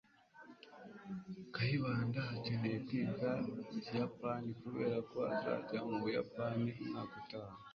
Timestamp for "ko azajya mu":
5.09-5.95